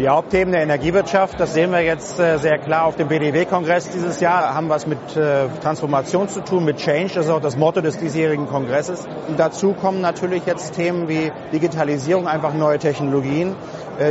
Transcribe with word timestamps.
Die 0.00 0.08
Hauptthemen 0.08 0.52
der 0.52 0.62
Energiewirtschaft, 0.62 1.38
das 1.38 1.52
sehen 1.52 1.72
wir 1.72 1.82
jetzt 1.82 2.18
äh, 2.18 2.38
sehr 2.38 2.56
klar 2.56 2.86
auf 2.86 2.96
dem 2.96 3.08
BDW-Kongress 3.08 3.90
dieses 3.90 4.18
Jahr, 4.20 4.54
haben 4.54 4.70
was 4.70 4.86
mit 4.86 5.14
äh, 5.14 5.48
Transformation 5.62 6.26
zu 6.26 6.40
tun, 6.40 6.64
mit 6.64 6.78
Change. 6.78 7.12
Das 7.16 7.26
ist 7.26 7.30
auch 7.30 7.42
das 7.42 7.58
Motto 7.58 7.82
des 7.82 7.98
diesjährigen 7.98 8.48
Kongresses. 8.48 9.06
Und 9.28 9.38
dazu 9.38 9.74
kommen 9.74 10.00
natürlich 10.00 10.46
jetzt 10.46 10.74
Themen 10.74 11.06
wie 11.08 11.30
Digitalisierung, 11.52 12.26
einfach 12.26 12.54
neue 12.54 12.78
Technologien, 12.78 13.54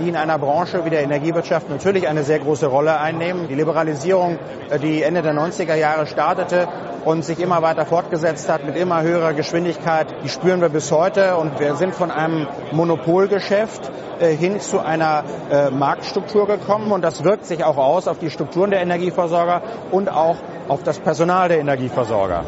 die 0.00 0.08
in 0.08 0.16
einer 0.16 0.38
Branche 0.38 0.84
wie 0.84 0.90
der 0.90 1.02
Energiewirtschaft 1.02 1.68
natürlich 1.68 2.08
eine 2.08 2.22
sehr 2.22 2.38
große 2.38 2.66
Rolle 2.66 2.98
einnehmen. 2.98 3.48
Die 3.48 3.54
Liberalisierung, 3.54 4.38
die 4.82 5.02
Ende 5.02 5.22
der 5.22 5.34
90er 5.34 5.74
Jahre 5.74 6.06
startete 6.06 6.68
und 7.04 7.24
sich 7.24 7.40
immer 7.40 7.62
weiter 7.62 7.84
fortgesetzt 7.84 8.48
hat 8.48 8.64
mit 8.64 8.76
immer 8.76 9.02
höherer 9.02 9.32
Geschwindigkeit, 9.32 10.06
die 10.22 10.28
spüren 10.28 10.60
wir 10.60 10.68
bis 10.68 10.92
heute. 10.92 11.36
Und 11.36 11.58
wir 11.58 11.74
sind 11.74 11.94
von 11.94 12.10
einem 12.10 12.46
Monopolgeschäft 12.70 13.90
hin 14.20 14.60
zu 14.60 14.80
einer 14.80 15.24
Marktstruktur 15.72 16.46
gekommen 16.46 16.92
und 16.92 17.02
das 17.02 17.24
wirkt 17.24 17.46
sich 17.46 17.64
auch 17.64 17.76
aus 17.76 18.06
auf 18.06 18.18
die 18.18 18.30
Strukturen 18.30 18.70
der 18.70 18.82
Energieversorger 18.82 19.62
und 19.90 20.08
auch 20.08 20.36
auf 20.68 20.82
das 20.82 20.98
Personal 21.00 21.48
der 21.48 21.58
Energieversorger. 21.58 22.44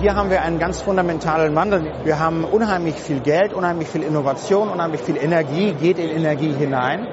Hier 0.00 0.14
haben 0.14 0.30
wir 0.30 0.42
einen 0.42 0.60
ganz 0.60 0.80
fundamentalen 0.80 1.56
Wandel. 1.56 1.92
Wir 2.04 2.20
haben 2.20 2.44
unheimlich 2.44 2.94
viel 2.94 3.18
Geld, 3.18 3.52
unheimlich 3.52 3.88
viel 3.88 4.04
Innovation, 4.04 4.68
unheimlich 4.68 5.00
viel 5.00 5.16
Energie 5.16 5.72
geht 5.72 5.98
in 5.98 6.08
Energie 6.10 6.52
hinein. 6.52 7.08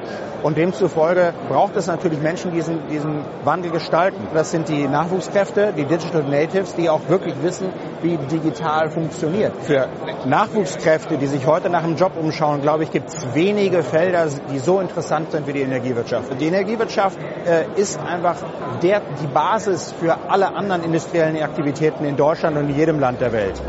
Und 0.45 0.57
demzufolge 0.57 1.33
braucht 1.49 1.75
es 1.75 1.87
natürlich 1.87 2.21
Menschen, 2.21 2.51
die 2.51 2.57
diesen, 2.57 2.87
diesen 2.87 3.25
Wandel 3.43 3.71
gestalten. 3.71 4.27
Das 4.31 4.51
sind 4.51 4.69
die 4.69 4.87
Nachwuchskräfte, 4.87 5.73
die 5.75 5.85
Digital 5.85 6.21
Natives, 6.21 6.75
die 6.75 6.87
auch 6.87 7.09
wirklich 7.09 7.33
wissen, 7.41 7.73
wie 8.03 8.15
digital 8.17 8.91
funktioniert. 8.91 9.53
Für 9.63 9.89
Nachwuchskräfte, 10.27 11.17
die 11.17 11.25
sich 11.25 11.47
heute 11.47 11.71
nach 11.71 11.83
einem 11.83 11.95
Job 11.95 12.11
umschauen, 12.15 12.61
glaube 12.61 12.83
ich, 12.83 12.91
gibt 12.91 13.09
es 13.09 13.33
wenige 13.33 13.81
Felder, 13.81 14.27
die 14.53 14.59
so 14.59 14.79
interessant 14.79 15.31
sind 15.31 15.47
wie 15.47 15.53
die 15.53 15.61
Energiewirtschaft. 15.61 16.39
Die 16.39 16.45
Energiewirtschaft 16.45 17.17
äh, 17.47 17.65
ist 17.75 17.99
einfach 17.99 18.35
der, 18.83 19.01
die 19.19 19.27
Basis 19.27 19.95
für 19.99 20.15
alle 20.29 20.53
anderen 20.53 20.83
industriellen 20.83 21.41
Aktivitäten 21.41 22.05
in 22.05 22.17
Deutschland 22.17 22.55
und 22.55 22.69
in 22.69 22.75
jedem 22.75 22.99
Land 22.99 23.19
der 23.19 23.33
Welt. 23.33 23.59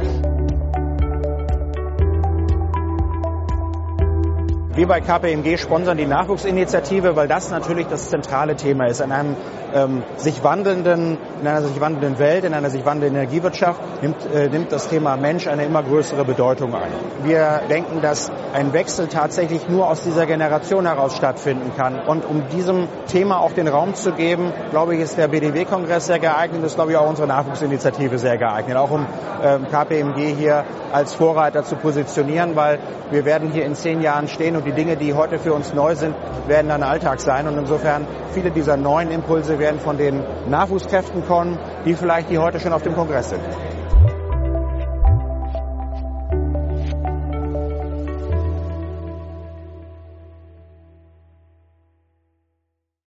Wir 4.77 4.87
bei 4.87 5.01
KPMG 5.01 5.57
sponsern 5.57 5.97
die 5.97 6.05
Nachwuchsinitiative, 6.05 7.17
weil 7.17 7.29
das 7.29 7.51
natürlich 7.51 7.87
das 7.87 8.11
zentrale 8.11 8.57
Thema 8.57 8.89
ist. 8.89 9.01
In 9.01 9.11
einem 9.11 9.35
ähm, 9.75 10.03
sich 10.17 10.45
wandelnden, 10.45 11.17
in 11.41 11.47
einer 11.47 11.63
sich 11.63 11.81
wandelnden 11.81 12.19
Welt, 12.19 12.45
in 12.45 12.53
einer 12.53 12.69
sich 12.69 12.85
wandelnden 12.85 13.19
Energiewirtschaft 13.19 13.81
nimmt, 14.03 14.17
äh, 14.35 14.51
nimmt 14.51 14.73
das 14.73 14.89
Thema 14.89 15.17
Mensch 15.17 15.47
eine 15.47 15.65
immer 15.65 15.83
größere 15.83 16.27
Bedeutung 16.27 16.75
ein. 16.75 16.91
Wir 17.23 17.63
denken, 17.71 18.03
dass 18.03 18.31
ein 18.53 18.75
Wechsel 18.75 19.09
tatsächlich 19.09 19.67
nur 19.67 19.89
aus 19.89 20.03
dieser 20.03 20.27
Generation 20.27 20.87
heraus 20.87 21.17
stattfinden 21.17 21.73
kann. 21.75 21.99
Und 22.07 22.27
um 22.27 22.47
diesem 22.51 22.87
Thema 23.07 23.41
auch 23.41 23.53
den 23.53 23.69
Raum 23.69 23.95
zu 23.95 24.13
geben, 24.13 24.53
glaube 24.71 24.95
ich, 24.95 25.01
ist 25.01 25.17
der 25.17 25.29
BDW-Kongress 25.29 26.05
sehr 26.05 26.19
geeignet, 26.19 26.63
ist, 26.65 26.75
glaube 26.75 26.91
ich, 26.91 26.99
auch 26.99 27.09
unsere 27.09 27.27
Nachwuchsinitiative 27.29 28.19
sehr 28.19 28.37
geeignet, 28.37 28.77
auch 28.77 28.91
um 28.91 29.07
ähm, 29.43 29.67
KPMG 29.71 30.35
hier 30.37 30.65
als 30.93 31.15
Vorreiter 31.15 31.65
zu 31.65 31.77
positionieren, 31.77 32.57
weil 32.57 32.79
wir 33.11 33.25
werden 33.25 33.51
hier 33.53 33.65
in 33.65 33.75
zehn 33.75 34.03
Jahren 34.03 34.29
stehen 34.29 34.57
und 34.57 34.66
die 34.67 34.73
Dinge, 34.73 34.97
die 34.97 35.15
heute 35.15 35.39
für 35.39 35.55
uns 35.55 35.73
neu 35.73 35.95
sind, 35.95 36.15
werden 36.47 36.69
dann 36.69 36.83
Alltag 36.83 37.21
sein. 37.21 37.47
Und 37.47 37.57
insofern 37.57 38.07
viele 38.33 38.51
dieser 38.51 38.77
neuen 38.77 39.11
Impulse 39.11 39.59
werden 39.59 39.81
von 39.81 39.97
den 39.97 40.23
Nachwuchskräften 40.49 41.25
kommen, 41.25 41.59
die 41.85 41.95
vielleicht 41.95 42.29
hier 42.29 42.43
heute 42.43 42.61
schon 42.61 42.73
auf 42.73 42.83
dem 42.83 42.95
Kongress 42.95 43.31
sind. 43.31 43.43